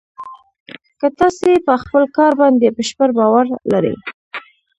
که 0.99 1.07
تاسې 1.19 1.51
په 1.67 1.73
خپل 1.81 2.03
کار 2.17 2.31
باندې 2.41 2.73
بشپړ 2.77 3.09
باور 3.17 3.45
لرئ 3.71 3.95